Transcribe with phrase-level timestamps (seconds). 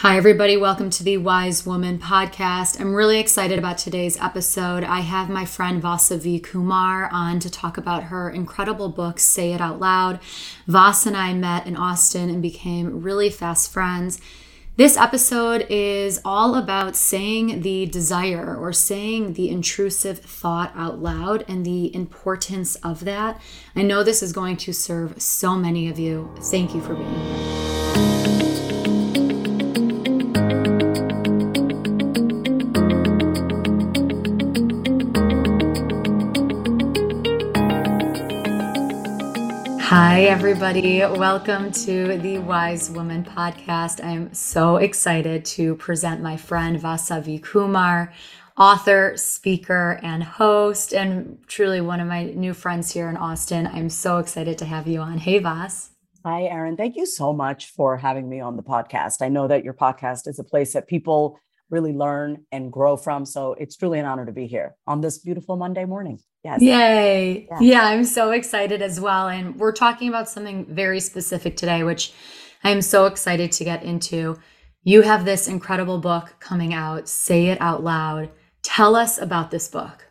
[0.00, 0.56] Hi, everybody.
[0.56, 2.80] Welcome to the Wise Woman podcast.
[2.80, 4.82] I'm really excited about today's episode.
[4.82, 9.60] I have my friend Vasavi Kumar on to talk about her incredible book, Say It
[9.60, 10.18] Out Loud.
[10.66, 14.22] Vas and I met in Austin and became really fast friends.
[14.76, 21.44] This episode is all about saying the desire or saying the intrusive thought out loud
[21.46, 23.38] and the importance of that.
[23.76, 26.34] I know this is going to serve so many of you.
[26.44, 28.29] Thank you for being here.
[40.02, 41.00] Hi, everybody.
[41.00, 44.02] Welcome to the Wise Woman podcast.
[44.02, 48.10] I'm so excited to present my friend Vasavi Kumar,
[48.56, 53.66] author, speaker, and host, and truly one of my new friends here in Austin.
[53.66, 55.18] I'm so excited to have you on.
[55.18, 55.90] Hey, Vas.
[56.24, 56.78] Hi, Erin.
[56.78, 59.20] Thank you so much for having me on the podcast.
[59.20, 61.38] I know that your podcast is a place that people
[61.68, 63.26] really learn and grow from.
[63.26, 66.20] So it's truly an honor to be here on this beautiful Monday morning.
[66.42, 66.62] Yes.
[66.62, 67.46] Yay.
[67.50, 67.58] Yeah.
[67.60, 69.28] yeah, I'm so excited as well.
[69.28, 72.12] And we're talking about something very specific today, which
[72.64, 74.38] I'm so excited to get into.
[74.82, 78.30] You have this incredible book coming out, Say It Out Loud.
[78.62, 80.06] Tell us about this book.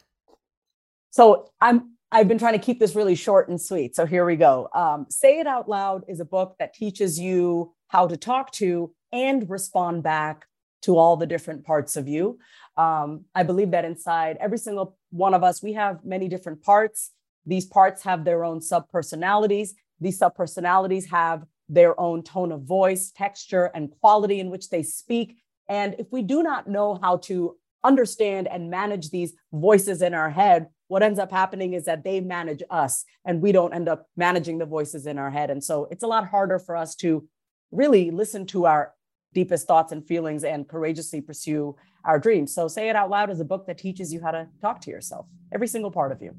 [1.10, 3.96] So I'm I've been trying to keep this really short and sweet.
[3.96, 4.68] So here we go.
[4.74, 8.94] Um, Say It Out Loud is a book that teaches you how to talk to
[9.12, 10.46] and respond back
[10.84, 12.38] to all the different parts of you.
[12.78, 17.12] Um, I believe that inside every single one of us, we have many different parts.
[17.46, 19.74] These parts have their own sub personalities.
[20.00, 24.84] These sub personalities have their own tone of voice, texture, and quality in which they
[24.84, 25.38] speak.
[25.68, 30.30] And if we do not know how to understand and manage these voices in our
[30.30, 34.08] head, what ends up happening is that they manage us and we don't end up
[34.18, 35.52] managing the voices in our head.
[35.52, 37.28] And so it's a lot harder for us to
[37.72, 38.94] really listen to our
[39.34, 42.54] deepest thoughts and feelings and courageously pursue our dreams.
[42.54, 44.92] So, Say It Out Loud is a book that teaches you how to talk to
[44.92, 46.36] yourself, every single part of you.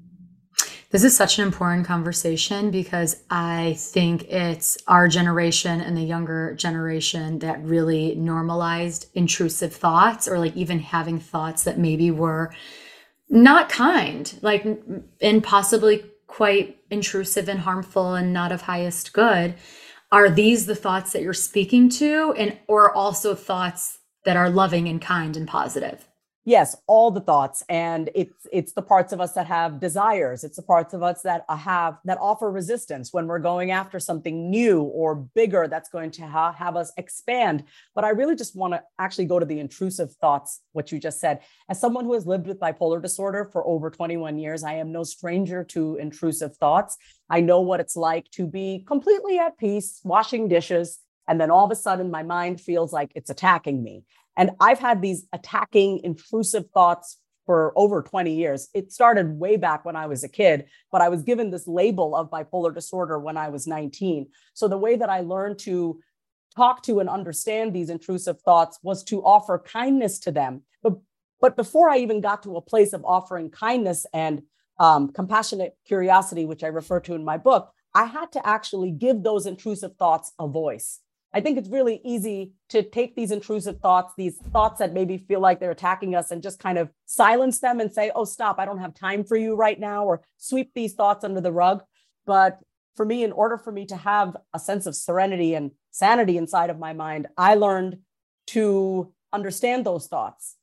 [0.90, 6.54] This is such an important conversation because I think it's our generation and the younger
[6.56, 12.52] generation that really normalized intrusive thoughts or like even having thoughts that maybe were
[13.28, 14.66] not kind, like,
[15.20, 19.54] and possibly quite intrusive and harmful and not of highest good
[20.10, 24.88] are these the thoughts that you're speaking to and or also thoughts that are loving
[24.88, 26.06] and kind and positive.
[26.46, 27.62] Yes all the thoughts.
[27.68, 30.42] And it's it's the parts of us that have desires.
[30.42, 34.50] It's the parts of us that have that offer resistance when we're going after something
[34.50, 37.64] new or bigger that's going to ha- have us expand.
[37.94, 41.20] But i really just want to actually go to the intrusive thoughts what you just
[41.20, 41.40] said.
[41.68, 45.04] As someone who has lived with bipolar disorder for over 21 years i am no
[45.04, 46.96] stranger to intrusive thoughts.
[47.28, 51.64] I know what it's like to be completely at peace washing dishes and then all
[51.64, 54.04] of a sudden my mind feels like it's attacking me
[54.36, 58.68] and I've had these attacking, intrusive thoughts for over 20 years.
[58.74, 62.14] It started way back when I was a kid, but I was given this label
[62.14, 64.28] of bipolar disorder when I was 19.
[64.54, 66.00] So the way that I learned to
[66.56, 70.62] talk to and understand these intrusive thoughts was to offer kindness to them.
[70.82, 70.94] But,
[71.40, 74.42] but before I even got to a place of offering kindness and
[74.78, 79.22] um, compassionate curiosity, which I refer to in my book, I had to actually give
[79.22, 81.00] those intrusive thoughts a voice.
[81.32, 85.40] I think it's really easy to take these intrusive thoughts, these thoughts that maybe feel
[85.40, 88.64] like they're attacking us, and just kind of silence them and say, oh, stop, I
[88.64, 91.82] don't have time for you right now, or sweep these thoughts under the rug.
[92.26, 92.58] But
[92.96, 96.70] for me, in order for me to have a sense of serenity and sanity inside
[96.70, 97.98] of my mind, I learned
[98.48, 100.56] to understand those thoughts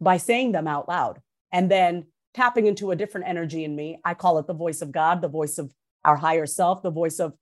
[0.00, 1.20] by saying them out loud
[1.52, 3.98] and then tapping into a different energy in me.
[4.04, 5.72] I call it the voice of God, the voice of
[6.04, 7.34] our higher self, the voice of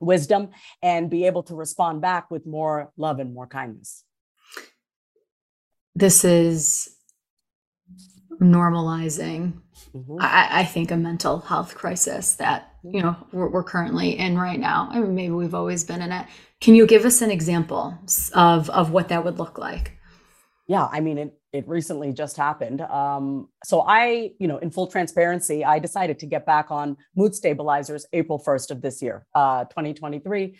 [0.00, 0.50] wisdom
[0.82, 4.04] and be able to respond back with more love and more kindness.
[5.94, 6.94] This is
[8.40, 9.54] normalizing,
[9.94, 10.16] mm-hmm.
[10.20, 14.58] I, I, think, a mental health crisis that you know we're, we're, currently in right
[14.58, 14.88] now.
[14.90, 16.26] I mean, maybe we've always been in it.
[16.60, 17.96] Can you give us an example
[18.34, 19.92] of of what that would look like?
[20.66, 22.80] Yeah, I mean, it it recently just happened.
[22.80, 27.32] Um, so I, you know, in full transparency, I decided to get back on mood
[27.32, 30.58] stabilizers April 1st of this year, uh, 2023.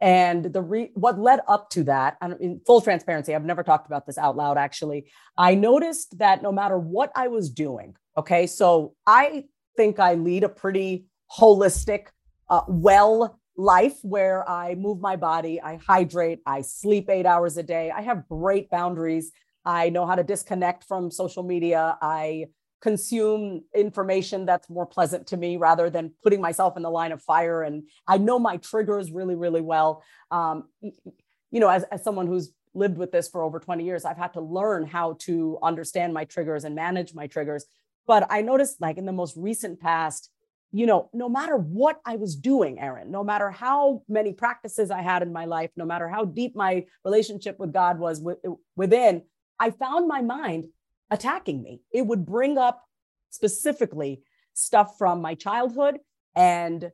[0.00, 3.88] And the re- what led up to that, and in full transparency, I've never talked
[3.88, 5.10] about this out loud actually.
[5.36, 9.46] I noticed that no matter what I was doing, okay, so I
[9.76, 11.06] think I lead a pretty
[11.36, 12.06] holistic,
[12.48, 17.64] uh, well life where I move my body, I hydrate, I sleep eight hours a
[17.64, 19.32] day, I have great boundaries.
[19.66, 21.98] I know how to disconnect from social media.
[22.00, 22.46] I
[22.80, 27.20] consume information that's more pleasant to me rather than putting myself in the line of
[27.20, 27.62] fire.
[27.62, 30.04] And I know my triggers really, really well.
[30.30, 34.18] Um, you know, as, as someone who's lived with this for over 20 years, I've
[34.18, 37.64] had to learn how to understand my triggers and manage my triggers.
[38.06, 40.30] But I noticed, like in the most recent past,
[40.70, 45.00] you know, no matter what I was doing, Erin, no matter how many practices I
[45.00, 48.22] had in my life, no matter how deep my relationship with God was
[48.76, 49.22] within,
[49.58, 50.66] I found my mind
[51.10, 51.80] attacking me.
[51.92, 52.84] It would bring up
[53.30, 54.22] specifically
[54.54, 55.98] stuff from my childhood
[56.34, 56.90] and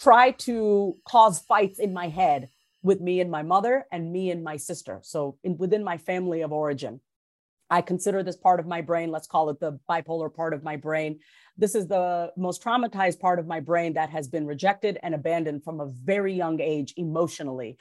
[0.00, 2.48] try to cause fights in my head
[2.82, 5.00] with me and my mother and me and my sister.
[5.02, 7.00] So in, within my family of origin,
[7.68, 10.76] I consider this part of my brain, let's call it the bipolar part of my
[10.76, 11.18] brain.
[11.58, 15.64] This is the most traumatized part of my brain that has been rejected and abandoned
[15.64, 17.76] from a very young age emotionally.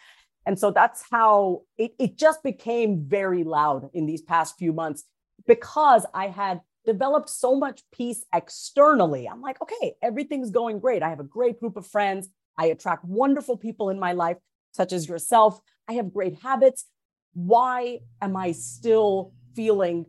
[0.46, 5.04] And so that's how it, it just became very loud in these past few months
[5.48, 9.28] because I had developed so much peace externally.
[9.28, 11.02] I'm like, okay, everything's going great.
[11.02, 12.30] I have a great group of friends.
[12.58, 14.38] I attract wonderful people in my life,
[14.72, 15.60] such as yourself.
[15.88, 16.86] I have great habits.
[17.34, 20.06] Why am I still feeling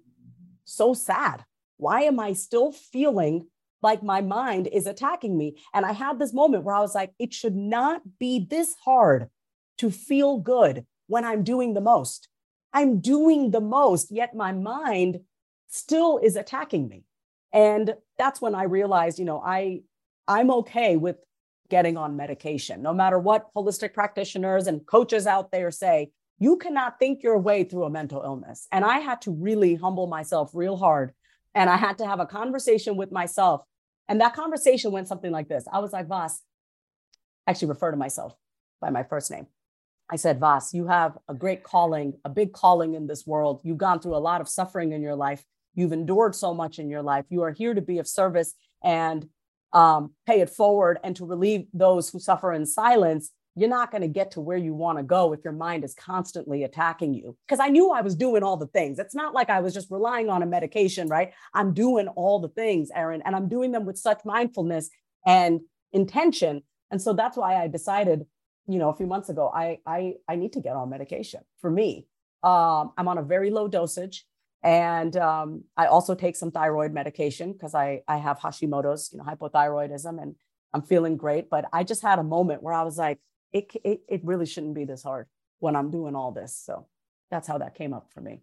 [0.64, 1.44] so sad?
[1.78, 3.48] Why am I still feeling
[3.82, 5.56] like my mind is attacking me?
[5.74, 9.28] And I had this moment where I was like, it should not be this hard
[9.78, 12.28] to feel good when I'm doing the most.
[12.72, 15.20] I'm doing the most, yet my mind
[15.68, 17.04] still is attacking me.
[17.52, 19.82] And that's when I realized, you know, I
[20.28, 21.16] I'm okay with
[21.68, 22.82] getting on medication.
[22.82, 27.64] No matter what holistic practitioners and coaches out there say, you cannot think your way
[27.64, 28.66] through a mental illness.
[28.70, 31.12] And I had to really humble myself real hard.
[31.54, 33.62] And I had to have a conversation with myself.
[34.08, 36.42] And that conversation went something like this I was like, Vas,
[37.46, 38.34] actually refer to myself
[38.80, 39.46] by my first name.
[40.10, 43.60] I said, Vas, you have a great calling, a big calling in this world.
[43.64, 45.44] You've gone through a lot of suffering in your life.
[45.74, 47.24] You've endured so much in your life.
[47.28, 48.54] You are here to be of service
[48.84, 49.28] and
[49.72, 53.30] um, pay it forward and to relieve those who suffer in silence.
[53.56, 55.94] You're not going to get to where you want to go if your mind is
[55.94, 57.36] constantly attacking you.
[57.46, 58.98] Because I knew I was doing all the things.
[58.98, 61.32] It's not like I was just relying on a medication, right?
[61.52, 64.88] I'm doing all the things, Erin, and I'm doing them with such mindfulness
[65.26, 65.60] and
[65.92, 66.62] intention.
[66.90, 68.26] And so that's why I decided,
[68.66, 71.70] you know, a few months ago, I I I need to get on medication for
[71.70, 72.06] me.
[72.42, 74.24] Um, I'm on a very low dosage.
[74.62, 79.24] And um, I also take some thyroid medication because I, I have Hashimoto's, you know,
[79.24, 80.34] hypothyroidism, and
[80.72, 81.48] I'm feeling great.
[81.48, 83.20] But I just had a moment where I was like,
[83.52, 85.28] it, it, it really shouldn't be this hard
[85.60, 86.56] when I'm doing all this.
[86.56, 86.88] So
[87.30, 88.40] that's how that came up for me.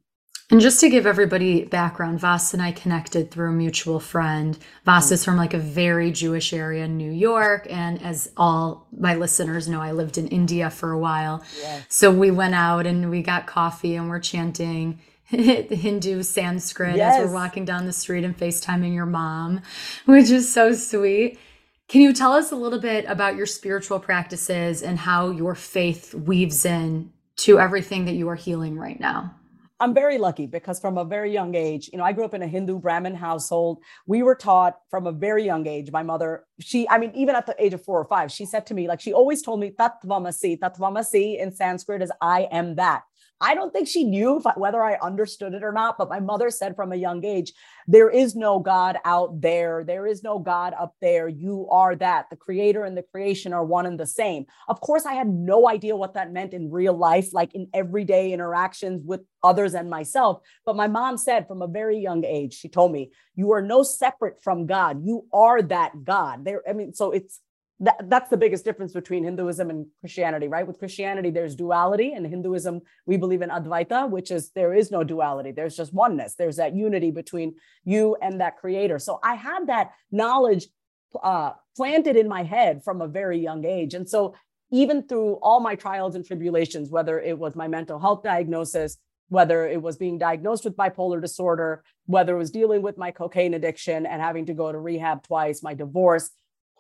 [0.51, 4.57] And just to give everybody background, Vas and I connected through a mutual friend.
[4.85, 7.65] Vas is from like a very Jewish area in New York.
[7.69, 11.43] And as all my listeners know, I lived in India for a while.
[11.59, 11.85] Yes.
[11.89, 17.17] So we went out and we got coffee and we're chanting Hindu Sanskrit yes.
[17.17, 19.61] as we're walking down the street and FaceTiming your mom,
[20.05, 21.39] which is so sweet.
[21.87, 26.13] Can you tell us a little bit about your spiritual practices and how your faith
[26.13, 29.35] weaves in to everything that you are healing right now?
[29.79, 32.41] I'm very lucky because from a very young age, you know, I grew up in
[32.41, 33.83] a Hindu Brahmin household.
[34.05, 35.91] We were taught from a very young age.
[35.91, 38.65] My mother, she, I mean, even at the age of four or five, she said
[38.67, 40.59] to me, like, she always told me, Tatvamasi.
[40.59, 43.03] Tatvamasi in Sanskrit is I am that.
[43.41, 46.49] I don't think she knew I, whether I understood it or not, but my mother
[46.49, 47.53] said from a young age,
[47.87, 49.83] there is no God out there.
[49.83, 51.27] There is no God up there.
[51.27, 52.29] You are that.
[52.29, 54.45] The creator and the creation are one and the same.
[54.67, 58.31] Of course, I had no idea what that meant in real life, like in everyday
[58.31, 60.41] interactions with others and myself.
[60.65, 63.83] But my mom said from a very young age, she told me, you are no
[63.83, 65.03] separate from God.
[65.03, 66.45] You are that God.
[66.45, 67.41] There, I mean, so it's
[67.83, 70.65] that, that's the biggest difference between Hinduism and Christianity, right?
[70.65, 75.03] With Christianity, there's duality, and Hinduism, we believe in Advaita, which is there is no
[75.03, 75.51] duality.
[75.51, 76.35] There's just oneness.
[76.35, 78.99] There's that unity between you and that creator.
[78.99, 80.67] So I had that knowledge
[81.21, 83.93] uh, planted in my head from a very young age.
[83.93, 84.33] And so
[84.71, 88.97] even through all my trials and tribulations, whether it was my mental health diagnosis,
[89.27, 93.53] whether it was being diagnosed with bipolar disorder, whether it was dealing with my cocaine
[93.53, 96.29] addiction and having to go to rehab twice, my divorce,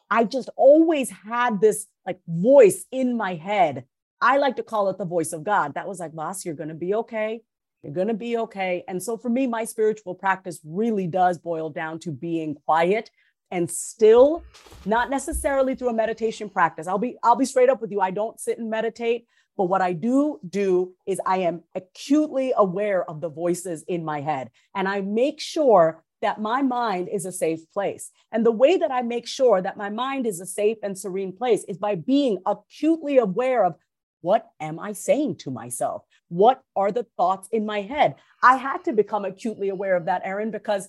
[0.09, 3.85] I just always had this like voice in my head.
[4.21, 5.73] I like to call it the voice of God.
[5.73, 7.41] That was like, Vas, you're going to be okay.
[7.83, 8.83] You're going to be okay.
[8.87, 13.09] And so for me, my spiritual practice really does boil down to being quiet
[13.51, 14.43] and still,
[14.85, 16.87] not necessarily through a meditation practice.
[16.87, 17.99] I'll be I'll be straight up with you.
[17.99, 23.07] I don't sit and meditate, but what I do do is I am acutely aware
[23.07, 27.31] of the voices in my head and I make sure that my mind is a
[27.31, 28.09] safe place.
[28.31, 31.33] And the way that I make sure that my mind is a safe and serene
[31.33, 33.75] place is by being acutely aware of
[34.21, 36.03] what am I saying to myself?
[36.29, 38.15] What are the thoughts in my head?
[38.41, 40.87] I had to become acutely aware of that, Erin, because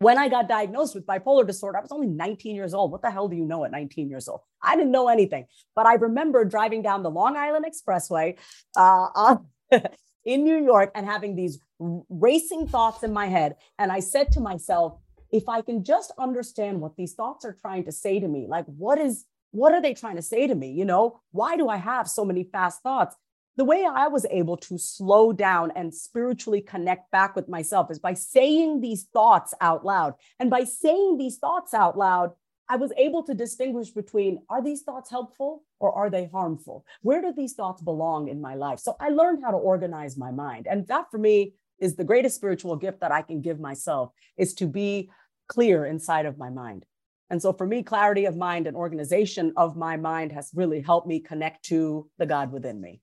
[0.00, 2.90] when I got diagnosed with bipolar disorder, I was only 19 years old.
[2.90, 4.40] What the hell do you know at 19 years old?
[4.60, 5.46] I didn't know anything.
[5.76, 8.36] But I remember driving down the Long Island Expressway
[8.76, 9.36] uh,
[10.24, 13.56] in New York and having these racing thoughts in my head.
[13.78, 14.98] And I said to myself,
[15.32, 18.66] if I can just understand what these thoughts are trying to say to me, like
[18.66, 20.72] what is what are they trying to say to me?
[20.72, 23.14] You know, why do I have so many fast thoughts?
[23.56, 28.00] The way I was able to slow down and spiritually connect back with myself is
[28.00, 30.14] by saying these thoughts out loud.
[30.40, 32.32] And by saying these thoughts out loud,
[32.68, 36.84] I was able to distinguish between are these thoughts helpful or are they harmful?
[37.02, 38.80] Where do these thoughts belong in my life?
[38.80, 40.66] So I learned how to organize my mind.
[40.68, 44.54] And that for me is the greatest spiritual gift that I can give myself is
[44.54, 45.10] to be
[45.48, 46.84] clear inside of my mind.
[47.30, 51.06] And so for me, clarity of mind and organization of my mind has really helped
[51.06, 53.00] me connect to the God within me.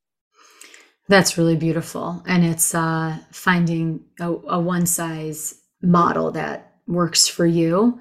[1.07, 2.23] That's really beautiful.
[2.27, 7.99] And it's uh, finding a, a one size model that works for you.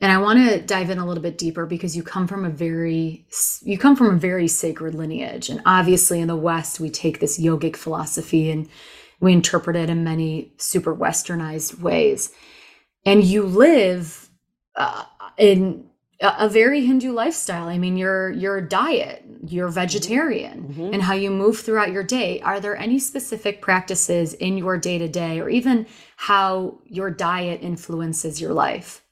[0.00, 2.50] And I want to dive in a little bit deeper because you come from a
[2.50, 3.26] very
[3.62, 7.38] you come from a very sacred lineage and obviously in the west we take this
[7.38, 8.66] yogic philosophy and
[9.20, 12.32] we interpret it in many super westernized ways.
[13.04, 14.28] And you live
[14.76, 15.04] uh,
[15.38, 15.86] in
[16.20, 17.68] a very Hindu lifestyle.
[17.68, 19.74] I mean, your your diet, you're mm-hmm.
[19.74, 20.94] vegetarian, mm-hmm.
[20.94, 22.40] and how you move throughout your day.
[22.42, 25.86] Are there any specific practices in your day to day, or even
[26.16, 29.02] how your diet influences your life?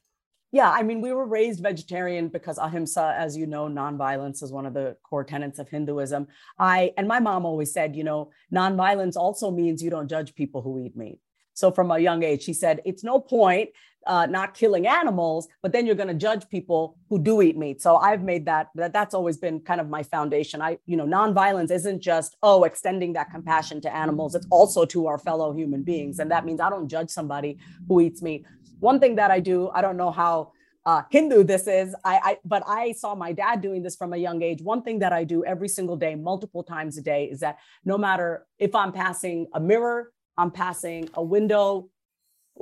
[0.51, 4.65] Yeah, I mean, we were raised vegetarian because ahimsa, as you know, nonviolence is one
[4.65, 6.27] of the core tenets of Hinduism.
[6.57, 10.61] I and my mom always said, you know, nonviolence also means you don't judge people
[10.61, 11.19] who eat meat.
[11.53, 13.69] So from a young age, she said, it's no point
[14.07, 17.81] uh, not killing animals, but then you're going to judge people who do eat meat.
[17.81, 20.61] So I've made that, that that's always been kind of my foundation.
[20.61, 24.35] I, you know, nonviolence isn't just, oh, extending that compassion to animals.
[24.35, 26.19] It's also to our fellow human beings.
[26.19, 28.45] And that means I don't judge somebody who eats meat.
[28.79, 30.51] One thing that I do, I don't know how
[30.85, 34.17] uh, Hindu this is, I, I, but I saw my dad doing this from a
[34.17, 34.61] young age.
[34.61, 37.97] One thing that I do every single day, multiple times a day, is that no
[37.97, 41.89] matter if I'm passing a mirror, I'm passing a window,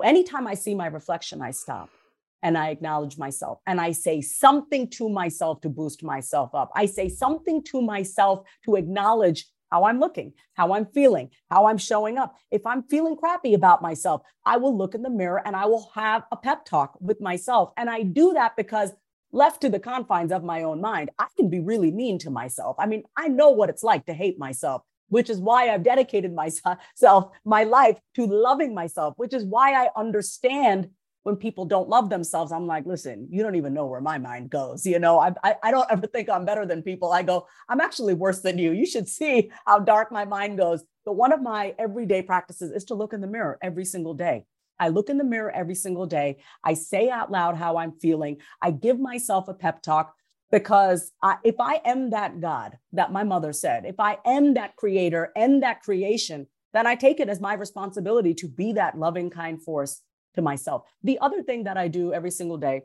[0.03, 1.89] anytime I see my reflection, I stop
[2.41, 6.71] and I acknowledge myself and I say something to myself to boost myself up.
[6.75, 11.77] I say something to myself to acknowledge how I'm looking, how I'm feeling, how I'm
[11.77, 12.36] showing up.
[12.51, 15.89] If I'm feeling crappy about myself, I will look in the mirror and I will
[15.95, 17.71] have a pep talk with myself.
[17.77, 18.91] And I do that because
[19.31, 22.75] left to the confines of my own mind, I can be really mean to myself.
[22.79, 26.33] I mean, I know what it's like to hate myself which is why I've dedicated
[26.36, 30.89] myself, my life to loving myself, which is why I understand
[31.24, 32.51] when people don't love themselves.
[32.51, 34.86] I'm like, listen, you don't even know where my mind goes.
[34.86, 37.12] You know, I, I, I don't ever think I'm better than people.
[37.12, 38.71] I go, I'm actually worse than you.
[38.71, 40.83] You should see how dark my mind goes.
[41.05, 44.45] But one of my everyday practices is to look in the mirror every single day.
[44.79, 46.38] I look in the mirror every single day.
[46.63, 48.38] I say out loud how I'm feeling.
[48.62, 50.13] I give myself a pep talk
[50.51, 54.75] because I, if I am that God that my mother said, if I am that
[54.75, 59.29] creator and that creation, then I take it as my responsibility to be that loving,
[59.29, 60.01] kind force
[60.38, 60.84] to myself.
[61.03, 62.84] The other thing that I do every single day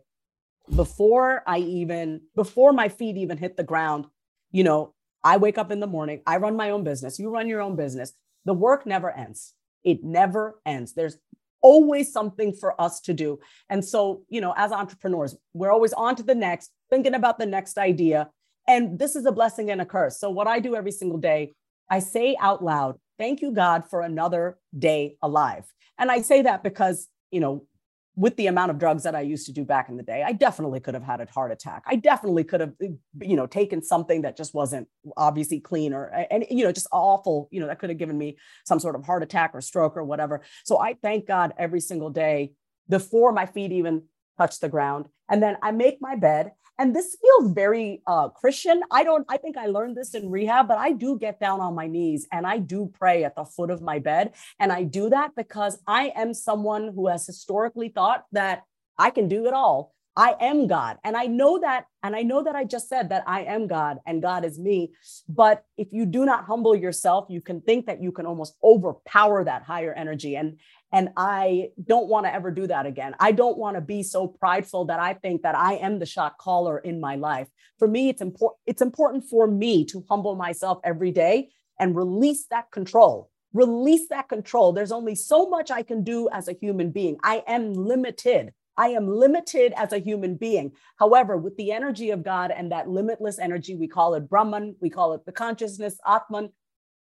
[0.75, 4.07] before I even, before my feet even hit the ground,
[4.51, 4.95] you know,
[5.25, 7.77] I wake up in the morning, I run my own business, you run your own
[7.77, 8.13] business.
[8.45, 9.55] The work never ends.
[9.85, 10.95] It never ends.
[10.95, 11.17] There's
[11.61, 13.39] always something for us to do.
[13.71, 17.47] And so, you know, as entrepreneurs, we're always on to the next, thinking about the
[17.47, 18.31] next idea.
[18.67, 20.19] And this is a blessing and a curse.
[20.19, 21.53] So, what I do every single day,
[21.89, 25.65] I say out loud, Thank you, God, for another day alive.
[25.99, 27.67] And I say that because, you know,
[28.15, 30.33] with the amount of drugs that I used to do back in the day, I
[30.33, 31.83] definitely could have had a heart attack.
[31.87, 32.89] I definitely could have, eh,
[33.23, 34.87] you know, taken something that just wasn't
[35.17, 38.19] obviously clean or, eh, and, you know, just awful, you know, that could have given
[38.19, 38.37] me
[38.67, 40.43] some sort of heart attack or stroke or whatever.
[40.65, 42.53] So I thank God every single day
[42.89, 44.03] before my feet even
[44.37, 45.07] touch the ground.
[45.31, 48.83] And then I make my bed and this feels very uh, Christian.
[48.91, 51.77] I don't, I think I learned this in rehab, but I do get down on
[51.77, 54.33] my knees and I do pray at the foot of my bed.
[54.59, 58.65] And I do that because I am someone who has historically thought that
[58.99, 59.95] I can do it all.
[60.16, 60.99] I am God.
[61.04, 63.99] And I know that, and I know that I just said that I am God
[64.07, 64.92] and God is me.
[65.28, 69.45] But if you do not humble yourself, you can think that you can almost overpower
[69.45, 70.37] that higher energy.
[70.37, 70.59] And
[70.95, 73.14] and I don't want to ever do that again.
[73.19, 76.37] I don't want to be so prideful that I think that I am the shot
[76.37, 77.49] caller in my life.
[77.78, 81.49] For me, it's important, it's important for me to humble myself every day
[81.81, 83.31] and release that control.
[83.54, 84.73] Release that control.
[84.73, 87.16] There's only so much I can do as a human being.
[87.23, 88.52] I am limited.
[88.76, 90.73] I am limited as a human being.
[90.97, 94.91] However, with the energy of God and that limitless energy, we call it Brahman, we
[94.91, 96.50] call it the consciousness, Atman,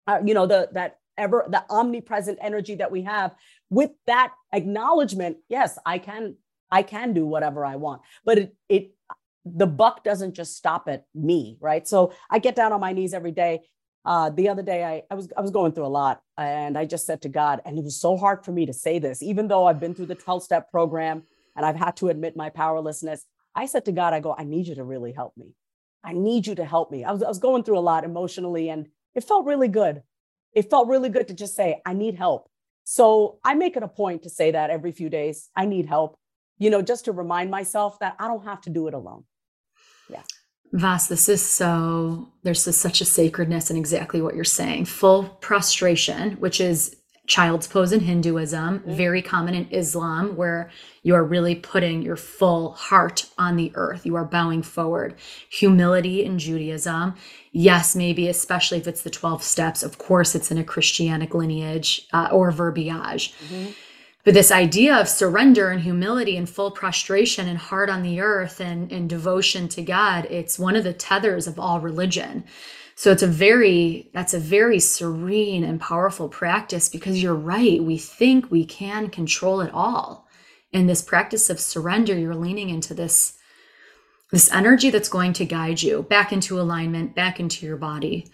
[0.07, 3.35] uh, you know, the that ever the omnipresent energy that we have.
[3.71, 6.37] With that acknowledgement yes i can
[6.71, 8.03] i can do whatever i want.
[8.25, 8.95] But it it
[9.45, 11.87] the buck doesn't just stop at me right?
[11.87, 13.63] So i get down on my knees every day.
[14.05, 16.85] Uh, the other day I, I was I was going through a lot and I
[16.85, 19.49] just said to God, and it was so hard for me to say this, even
[19.49, 21.25] though I've been through the 12-step program
[21.59, 23.27] and I've had to admit my powerlessness.
[23.55, 25.57] I said to God, I go, I need you to really help me.
[26.05, 27.05] I need you to help me.
[27.05, 28.87] I was, I was going through a lot emotionally and
[29.17, 30.03] it felt really good.
[30.55, 32.49] It felt really good to just say, I need help.
[32.85, 36.17] So I make it a point to say that every few days, I need help,
[36.59, 39.25] you know, just to remind myself that I don't have to do it alone.
[40.09, 40.23] Yeah.
[40.73, 44.85] Vas, this is so, there's such a sacredness in exactly what you're saying.
[44.85, 46.95] Full prostration, which is
[47.29, 48.93] child's pose in Hinduism, mm-hmm.
[48.93, 50.71] very common in Islam, where
[51.03, 54.05] you are really putting your full heart on the earth.
[54.05, 55.15] You are bowing forward.
[55.51, 57.15] Humility in Judaism.
[57.53, 59.83] Yes, maybe, especially if it's the 12 steps.
[59.83, 63.35] Of course, it's in a Christianic lineage uh, or verbiage.
[63.45, 63.71] Mm-hmm.
[64.25, 68.61] But this idea of surrender and humility and full prostration and heart on the earth
[68.61, 72.45] and, and devotion to God, it's one of the tethers of all religion.
[72.99, 77.81] So it's a very, that's a very serene and powerful practice because you're right.
[77.81, 80.27] We think we can control it all.
[80.73, 83.39] In this practice of surrender, you're leaning into this
[84.33, 88.27] this energy that's going to guide you back into alignment, back into your body.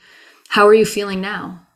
[0.49, 1.67] How are you feeling now?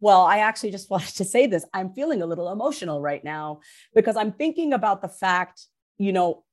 [0.00, 1.66] Well, I actually just wanted to say this.
[1.74, 3.60] I'm feeling a little emotional right now
[3.94, 5.66] because I'm thinking about the fact,
[5.98, 6.44] you know,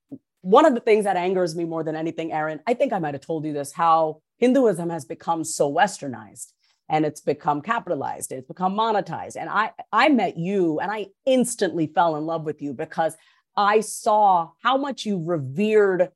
[0.41, 3.13] one of the things that angers me more than anything, Erin, I think I might
[3.13, 6.51] have told you this, how Hinduism has become so westernized
[6.89, 9.37] and it's become capitalized, it's become monetized.
[9.37, 13.15] And I I met you and I instantly fell in love with you because
[13.57, 16.09] I saw how much you revered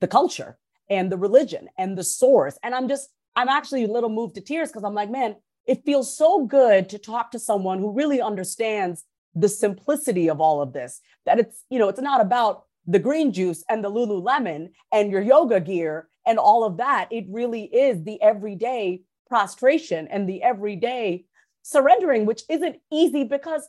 [0.00, 0.58] the culture
[0.90, 2.58] and the religion and the source.
[2.62, 5.36] And I'm just, I'm actually a little moved to tears because I'm like, man,
[5.66, 10.60] it feels so good to talk to someone who really understands the simplicity of all
[10.60, 14.68] of this that it's you know it's not about the green juice and the lululemon
[14.92, 20.28] and your yoga gear and all of that it really is the everyday prostration and
[20.28, 21.24] the everyday
[21.62, 23.68] surrendering which isn't easy because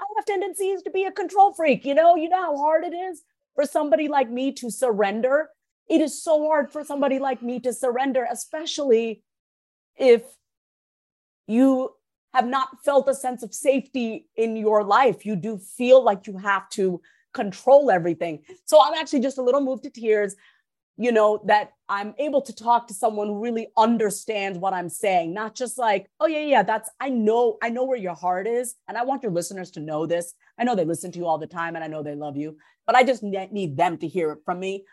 [0.00, 2.94] i have tendencies to be a control freak you know you know how hard it
[2.94, 3.22] is
[3.54, 5.48] for somebody like me to surrender
[5.88, 9.22] it is so hard for somebody like me to surrender especially
[9.96, 10.22] if
[11.46, 11.90] you
[12.34, 15.24] have not felt a sense of safety in your life.
[15.24, 17.00] You do feel like you have to
[17.32, 18.42] control everything.
[18.64, 20.34] So I'm actually just a little moved to tears,
[20.96, 25.34] you know, that I'm able to talk to someone who really understands what I'm saying,
[25.34, 28.74] not just like, oh, yeah, yeah, that's, I know, I know where your heart is.
[28.86, 30.34] And I want your listeners to know this.
[30.58, 32.58] I know they listen to you all the time and I know they love you,
[32.86, 34.84] but I just need them to hear it from me.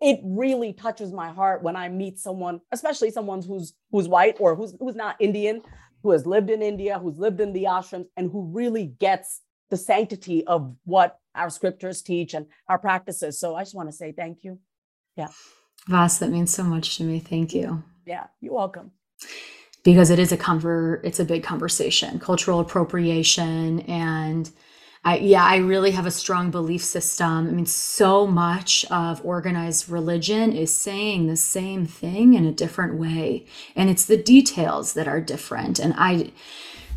[0.00, 4.54] It really touches my heart when I meet someone, especially someone who's who's white or
[4.54, 5.62] who's who's not Indian,
[6.02, 9.40] who has lived in India, who's lived in the ashrams, and who really gets
[9.70, 13.40] the sanctity of what our scriptures teach and our practices.
[13.40, 14.58] So I just want to say thank you.
[15.16, 15.28] Yeah.
[15.88, 17.20] Vas, that means so much to me.
[17.20, 17.82] Thank you.
[18.06, 18.92] Yeah, you're welcome.
[19.84, 24.50] Because it is a conver it's a big conversation, cultural appropriation and
[25.06, 27.46] I, yeah, I really have a strong belief system.
[27.46, 32.98] I mean, so much of organized religion is saying the same thing in a different
[32.98, 35.78] way, and it's the details that are different.
[35.78, 36.32] And I,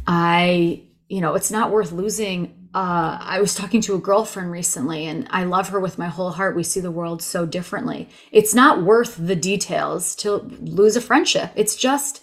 [0.07, 2.58] I, you know, it's not worth losing.
[2.73, 6.31] Uh, I was talking to a girlfriend recently, and I love her with my whole
[6.31, 6.55] heart.
[6.55, 8.09] We see the world so differently.
[8.31, 11.51] It's not worth the details to lose a friendship.
[11.55, 12.21] It's just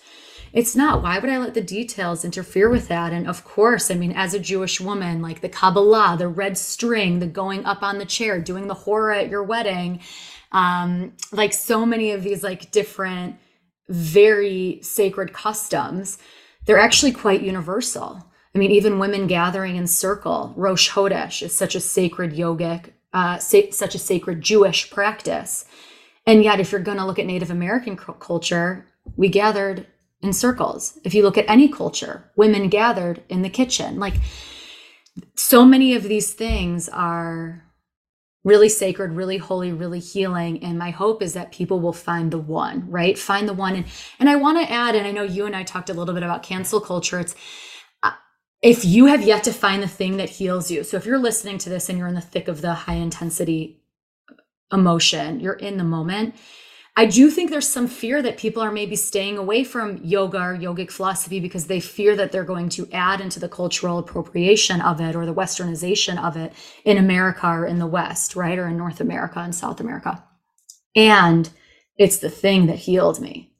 [0.52, 1.02] it's not.
[1.02, 3.12] Why would I let the details interfere with that?
[3.12, 7.18] And of course, I mean, as a Jewish woman, like the Kabbalah, the red string,
[7.18, 10.00] the going up on the chair, doing the hora at your wedding,
[10.52, 13.36] um, like so many of these like different,
[13.88, 16.16] very sacred customs,
[16.64, 18.24] they're actually quite universal.
[18.56, 23.36] I mean, even women gathering in circle, Rosh Chodesh is such a sacred yogic, uh,
[23.36, 25.66] sa- such a sacred Jewish practice.
[26.26, 29.86] And yet, if you're going to look at Native American culture, we gathered
[30.22, 30.98] in circles.
[31.04, 33.98] If you look at any culture, women gathered in the kitchen.
[33.98, 34.14] Like
[35.34, 37.62] so many of these things are
[38.42, 40.64] really sacred, really holy, really healing.
[40.64, 43.18] And my hope is that people will find the one, right?
[43.18, 43.76] Find the one.
[43.76, 43.84] And,
[44.18, 46.22] and I want to add, and I know you and I talked a little bit
[46.22, 47.20] about cancel culture.
[47.20, 47.34] It's
[48.62, 50.82] if you have yet to find the thing that heals you.
[50.82, 53.82] So if you're listening to this and you're in the thick of the high intensity
[54.72, 56.34] emotion, you're in the moment
[56.98, 60.56] I do think there's some fear that people are maybe staying away from yoga or
[60.56, 64.98] yogic philosophy because they fear that they're going to add into the cultural appropriation of
[64.98, 66.54] it or the westernization of it
[66.86, 68.58] in America or in the West, right?
[68.58, 70.24] Or in North America and South America.
[70.94, 71.50] And
[71.98, 73.52] it's the thing that healed me,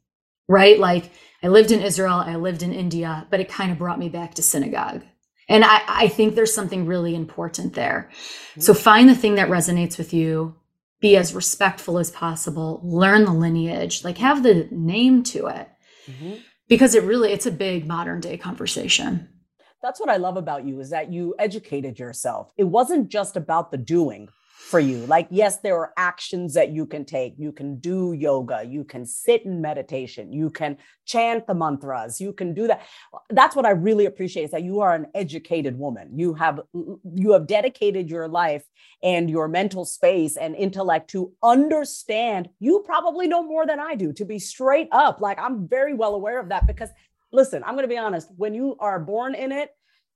[0.49, 0.79] right?
[0.79, 1.11] Like
[1.43, 4.35] I lived in Israel, I lived in India, but it kind of brought me back
[4.35, 5.03] to synagogue.
[5.49, 8.11] And I, I think there's something really important there.
[8.59, 10.57] So find the thing that resonates with you
[11.01, 15.69] be as respectful as possible, learn the lineage, like have the name to it.
[16.09, 16.35] Mm-hmm.
[16.69, 19.29] because it really it's a big modern day conversation
[19.83, 23.73] that's what i love about you is that you educated yourself it wasn't just about
[23.73, 25.07] the doing for you.
[25.07, 27.35] Like, yes, there are actions that you can take.
[27.39, 32.33] You can do yoga, you can sit in meditation, you can chant the mantras, you
[32.33, 32.83] can do that.
[33.31, 36.19] That's what I really appreciate is that you are an educated woman.
[36.19, 38.65] You have you have dedicated your life
[39.03, 42.49] and your mental space and intellect to understand.
[42.59, 45.21] You probably know more than I do, to be straight up.
[45.21, 46.91] Like, I'm very well aware of that because
[47.31, 49.71] listen, I'm going to be honest, when you are born in it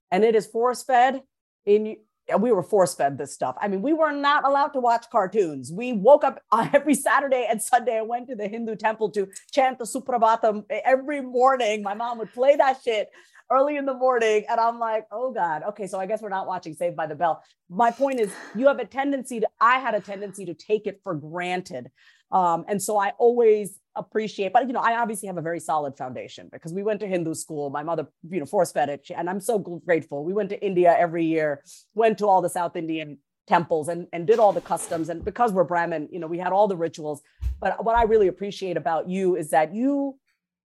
[0.09, 1.21] and it is force fed
[1.65, 1.97] in
[2.39, 3.55] we were force fed this stuff.
[3.61, 5.71] I mean, we were not allowed to watch cartoons.
[5.71, 6.41] We woke up
[6.73, 11.21] every Saturday and Sunday and went to the Hindu temple to chant the Suprabhatam every
[11.21, 11.83] morning.
[11.83, 13.09] My mom would play that shit
[13.51, 14.45] early in the morning.
[14.49, 17.15] And I'm like, oh God, okay, so I guess we're not watching Saved by the
[17.15, 17.43] Bell.
[17.69, 21.01] My point is, you have a tendency to, I had a tendency to take it
[21.03, 21.91] for granted.
[22.31, 25.97] Um, and so I always appreciate, but you know, I obviously have a very solid
[25.97, 27.69] foundation because we went to Hindu school.
[27.69, 30.23] My mother, you know, force fed it, and I'm so grateful.
[30.23, 34.25] We went to India every year, went to all the South Indian temples and, and
[34.25, 35.09] did all the customs.
[35.09, 37.21] And because we're Brahmin, you know, we had all the rituals.
[37.59, 40.17] But what I really appreciate about you is that you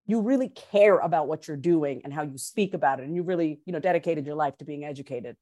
[0.09, 3.07] you really care about what you're doing and how you speak about it.
[3.07, 5.37] And you really, you know, dedicated your life to being educated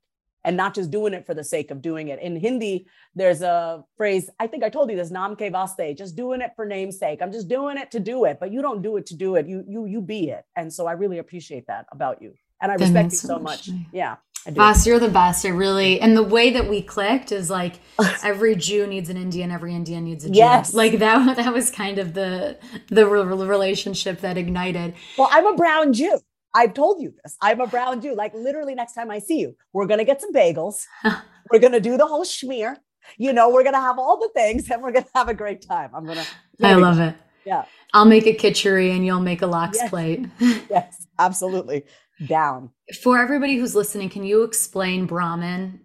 [0.44, 2.20] and not just doing it for the sake of doing it.
[2.20, 6.16] In Hindi, there's a phrase, I think I told you this, nam ke vaste, just
[6.16, 7.20] doing it for namesake.
[7.22, 9.46] I'm just doing it to do it, but you don't do it to do it.
[9.46, 10.44] You you you be it.
[10.56, 12.34] And so I really appreciate that about you.
[12.60, 13.68] And I respect you so much.
[13.68, 13.78] much.
[13.92, 14.16] Yeah.
[14.46, 15.46] Vas, you're the best.
[15.46, 17.80] I really, and the way that we clicked is like
[18.22, 20.36] every Jew needs an Indian, every Indian needs a Jew.
[20.36, 20.74] Yes.
[20.74, 24.94] Like that, that was kind of the, the relationship that ignited.
[25.16, 26.20] Well, I'm a brown Jew.
[26.54, 27.36] I've told you this.
[27.40, 28.14] I'm a brown Jew.
[28.14, 30.86] Like literally, next time I see you, we're gonna get some bagels.
[31.50, 32.76] we're gonna do the whole schmear.
[33.18, 35.90] You know, we're gonna have all the things, and we're gonna have a great time.
[35.94, 36.24] I'm gonna.
[36.62, 37.14] I love it.
[37.44, 37.64] Yeah.
[37.92, 39.90] I'll make a kitchery, and you'll make a lox yes.
[39.90, 40.26] plate.
[40.38, 41.84] yes, absolutely.
[42.26, 42.70] Down.
[43.02, 45.80] For everybody who's listening, can you explain Brahmin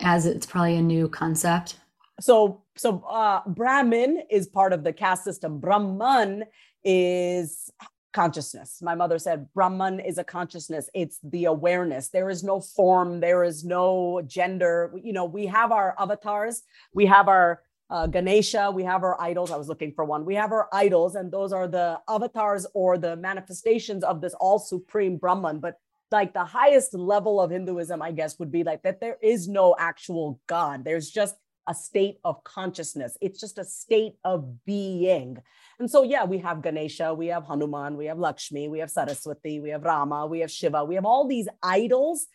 [0.00, 1.76] as it's probably a new concept?
[2.20, 5.58] So, so uh, Brahmin is part of the caste system.
[5.58, 6.44] Brahman
[6.84, 7.70] is
[8.12, 8.80] consciousness.
[8.82, 10.88] My mother said Brahman is a consciousness.
[10.94, 12.08] It's the awareness.
[12.08, 13.20] There is no form.
[13.20, 14.92] There is no gender.
[15.02, 16.62] You know, we have our avatars.
[16.92, 18.70] We have our uh, Ganesha.
[18.70, 19.50] We have our idols.
[19.50, 20.24] I was looking for one.
[20.24, 24.58] We have our idols, and those are the avatars or the manifestations of this all
[24.58, 25.60] supreme Brahman.
[25.60, 25.76] But
[26.10, 29.76] like the highest level of Hinduism, I guess, would be like that there is no
[29.78, 30.84] actual God.
[30.84, 31.36] There's just
[31.70, 33.16] a state of consciousness.
[33.20, 35.38] It's just a state of being.
[35.78, 39.60] And so, yeah, we have Ganesha, we have Hanuman, we have Lakshmi, we have Saraswati,
[39.60, 42.26] we have Rama, we have Shiva, we have all these idols.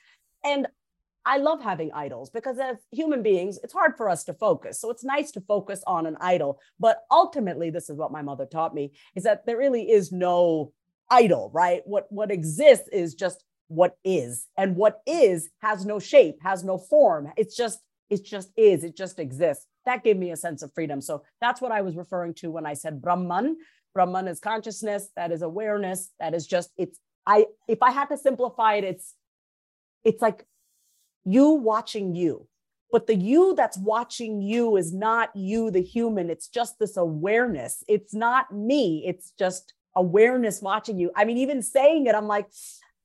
[0.46, 0.68] And
[1.26, 4.80] I love having idols because as human beings, it's hard for us to focus.
[4.80, 6.62] So it's nice to focus on an idol.
[6.80, 10.72] But ultimately, this is what my mother taught me is that there really is no
[11.12, 11.82] idol, right?
[11.86, 14.48] What, what exists is just what is.
[14.56, 17.34] And what is has no shape, has no form.
[17.36, 21.00] It's just, it just is, it just exists that gave me a sense of freedom.
[21.02, 23.58] So that's what I was referring to when I said Brahman.
[23.94, 28.18] Brahman is consciousness, that is awareness, that is just it's I if I had to
[28.18, 29.16] simplify it, it's
[30.04, 30.46] it's like
[31.24, 32.48] you watching you.
[32.92, 36.30] But the you that's watching you is not you, the human.
[36.30, 37.84] It's just this awareness.
[37.88, 39.04] It's not me.
[39.06, 41.12] It's just awareness watching you.
[41.16, 42.48] I mean, even saying it, I'm like,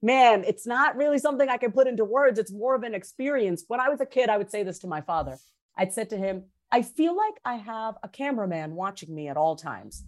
[0.03, 2.39] man, it's not really something I can put into words.
[2.39, 3.65] It's more of an experience.
[3.69, 5.37] When I was a kid, I would say this to my father.
[5.77, 9.57] I'd said to him, I feel like I have a cameraman watching me at all
[9.57, 10.05] times.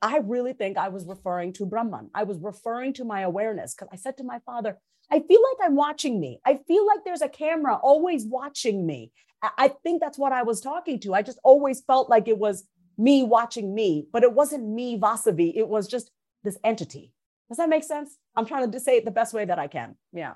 [0.00, 2.10] I really think I was referring to Brahman.
[2.14, 4.78] I was referring to my awareness because I said to my father,
[5.10, 6.40] I feel like I'm watching me.
[6.44, 9.12] I feel like there's a camera always watching me.
[9.56, 11.14] I think that's what I was talking to.
[11.14, 12.64] I just always felt like it was
[12.96, 15.52] me watching me, but it wasn't me, Vasavi.
[15.54, 16.10] It was just
[16.42, 17.12] this entity.
[17.48, 18.16] Does that make sense?
[18.36, 19.96] I'm trying to say it the best way that I can.
[20.12, 20.34] Yeah.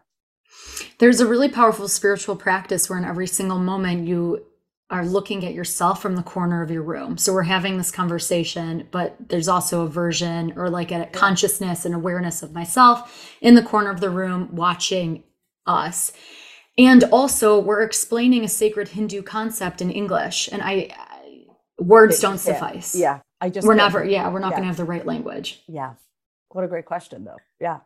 [0.99, 4.45] There's a really powerful spiritual practice where in every single moment you
[4.91, 7.17] are looking at yourself from the corner of your room.
[7.17, 11.95] So we're having this conversation, but there's also a version or like a consciousness and
[11.95, 15.25] awareness of myself in the corner of the room watching
[15.67, 16.13] us.
[16.79, 21.45] And also, we're explaining a sacred Hindu concept in English, and I, I
[21.79, 22.95] words don't suffice.
[22.95, 24.03] Yeah, I just we're never.
[24.03, 24.57] Yeah, we're not yeah.
[24.57, 25.63] going to have the right language.
[25.69, 25.95] Yeah,
[26.55, 27.39] what a great question, though.
[27.61, 27.81] Yeah,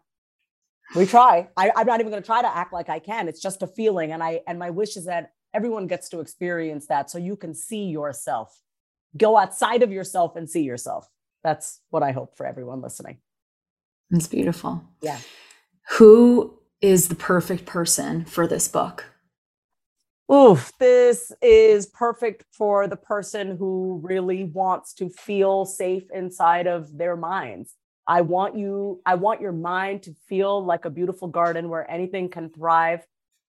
[0.95, 1.49] we try.
[1.57, 3.29] I, I'm not even going to try to act like I can.
[3.29, 6.87] It's just a feeling, and I and my wish is that everyone gets to experience
[6.87, 8.61] that so you can see yourself
[9.17, 11.09] go outside of yourself and see yourself
[11.43, 13.17] that's what i hope for everyone listening
[14.11, 15.19] it's beautiful yeah
[15.99, 19.07] who is the perfect person for this book
[20.29, 26.99] Oof, this is perfect for the person who really wants to feel safe inside of
[26.99, 27.75] their minds.
[28.07, 32.29] I want you, I want your mind to feel like a beautiful garden where anything
[32.29, 33.05] can thrive.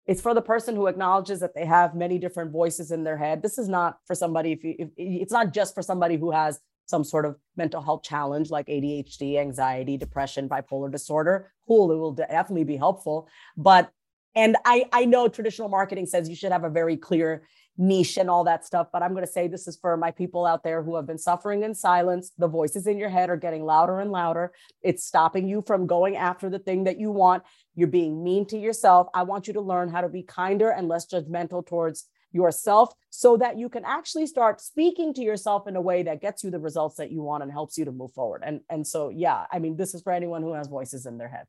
[0.06, 3.42] It's for the person who acknowledges that they have many different voices in their head.
[3.42, 6.60] This is not for somebody if, you, if it's not just for somebody who has
[6.86, 11.52] some sort of mental health challenge like ADHD, anxiety, depression, bipolar disorder.
[11.68, 13.28] Cool, it will definitely be helpful.
[13.58, 13.92] But
[14.34, 17.44] and I I know traditional marketing says you should have a very clear
[17.78, 18.88] niche and all that stuff.
[18.92, 21.18] But I'm going to say this is for my people out there who have been
[21.18, 22.32] suffering in silence.
[22.38, 24.52] The voices in your head are getting louder and louder.
[24.82, 27.44] It's stopping you from going after the thing that you want.
[27.76, 29.08] You're being mean to yourself.
[29.14, 33.38] I want you to learn how to be kinder and less judgmental towards yourself so
[33.38, 36.60] that you can actually start speaking to yourself in a way that gets you the
[36.60, 38.44] results that you want and helps you to move forward.
[38.46, 41.30] And and so yeah, I mean this is for anyone who has voices in their
[41.30, 41.46] head.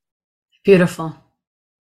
[0.65, 1.17] Beautiful.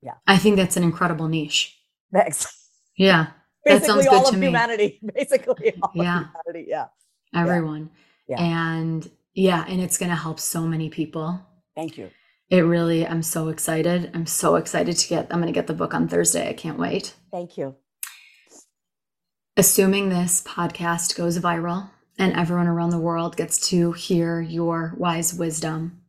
[0.02, 0.14] Yeah.
[0.26, 1.78] I think that's an incredible niche.
[2.12, 2.68] Thanks.
[2.96, 3.26] Yeah
[3.81, 5.00] basically all of humanity.
[5.14, 6.24] Basically all yeah.
[6.44, 6.70] humanity.
[6.70, 6.87] Yeah.
[7.35, 7.90] Everyone.
[8.29, 8.40] Yeah.
[8.40, 11.40] And yeah, and it's going to help so many people.
[11.74, 12.11] Thank you.
[12.48, 14.11] It really, I'm so excited.
[14.14, 16.48] I'm so excited to get, I'm going to get the book on Thursday.
[16.48, 17.14] I can't wait.
[17.31, 17.74] Thank you.
[19.57, 25.35] Assuming this podcast goes viral and everyone around the world gets to hear your wise
[25.35, 26.00] wisdom,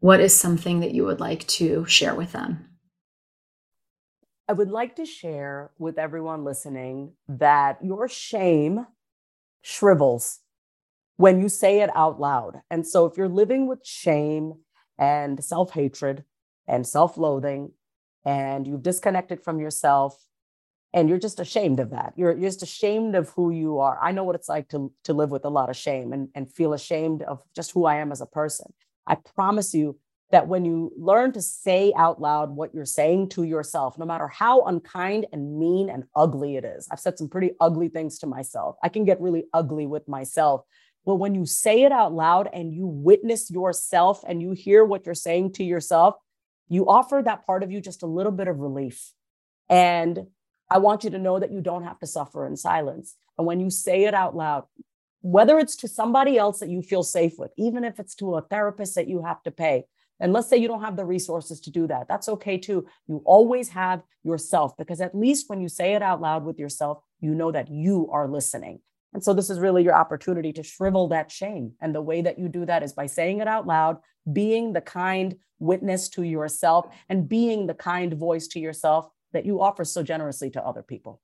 [0.00, 2.69] what is something that you would like to share with them?
[4.50, 8.84] I would like to share with everyone listening that your shame
[9.62, 10.40] shrivels
[11.18, 12.60] when you say it out loud.
[12.68, 14.54] And so if you're living with shame
[14.98, 16.24] and self hatred
[16.66, 17.70] and self loathing,
[18.24, 20.20] and you've disconnected from yourself,
[20.92, 22.14] and you're just ashamed of that.
[22.16, 24.00] You're, you're just ashamed of who you are.
[24.02, 26.52] I know what it's like to, to live with a lot of shame and, and
[26.52, 28.72] feel ashamed of just who I am as a person.
[29.06, 29.96] I promise you,
[30.30, 34.28] that when you learn to say out loud what you're saying to yourself, no matter
[34.28, 38.26] how unkind and mean and ugly it is, I've said some pretty ugly things to
[38.26, 38.76] myself.
[38.82, 40.62] I can get really ugly with myself.
[41.04, 45.04] But when you say it out loud and you witness yourself and you hear what
[45.04, 46.14] you're saying to yourself,
[46.68, 49.12] you offer that part of you just a little bit of relief.
[49.68, 50.26] And
[50.70, 53.16] I want you to know that you don't have to suffer in silence.
[53.36, 54.64] And when you say it out loud,
[55.22, 58.42] whether it's to somebody else that you feel safe with, even if it's to a
[58.42, 59.84] therapist that you have to pay,
[60.20, 62.06] and let's say you don't have the resources to do that.
[62.08, 62.86] That's okay too.
[63.08, 67.02] You always have yourself because at least when you say it out loud with yourself,
[67.20, 68.80] you know that you are listening.
[69.12, 71.72] And so this is really your opportunity to shrivel that shame.
[71.80, 73.98] And the way that you do that is by saying it out loud,
[74.32, 79.60] being the kind witness to yourself, and being the kind voice to yourself that you
[79.60, 81.20] offer so generously to other people.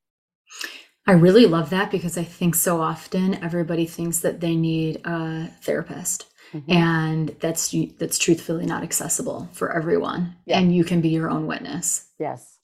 [1.06, 5.48] I really love that because I think so often everybody thinks that they need a
[5.62, 6.72] therapist Mm-hmm.
[6.72, 10.36] And that's that's truthfully not accessible for everyone.
[10.46, 10.58] Yeah.
[10.58, 12.08] And you can be your own witness.
[12.18, 12.58] Yes.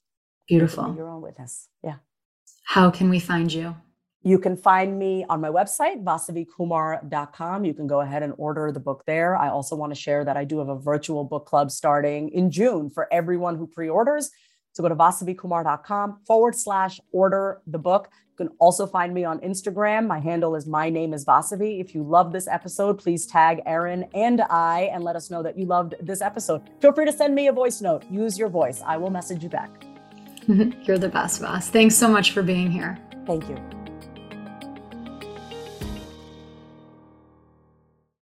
[0.47, 0.89] Beautiful.
[0.89, 1.69] You your own witness.
[1.83, 1.95] Yeah.
[2.65, 3.75] How can we find you?
[4.25, 7.65] You can find me on my website, vasavikumar.com.
[7.65, 9.35] You can go ahead and order the book there.
[9.35, 12.49] I also want to share that I do have a virtual book club starting in
[12.49, 14.31] June for everyone who pre orders.
[14.73, 18.09] So go to vasavikumar.com forward slash order the book.
[18.31, 20.07] You can also find me on Instagram.
[20.07, 21.79] My handle is my name is Vasavi.
[21.79, 25.57] If you love this episode, please tag Erin and I and let us know that
[25.57, 26.63] you loved this episode.
[26.81, 28.03] Feel free to send me a voice note.
[28.09, 28.81] Use your voice.
[28.83, 29.85] I will message you back.
[30.47, 31.69] You're the best, Vas.
[31.69, 32.97] Thanks so much for being here.
[33.25, 33.82] Thank you.